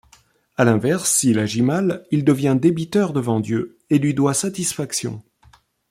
À 0.57 0.63
l'inverse, 0.65 1.11
s'il 1.11 1.37
agit 1.37 1.61
mal, 1.61 2.07
il 2.09 2.25
devient 2.25 2.57
débiteur 2.59 3.13
devant 3.13 3.39
Dieu 3.39 3.77
et 3.91 3.99
lui 3.99 4.15
doit 4.15 4.33
satisfaction. 4.33 5.21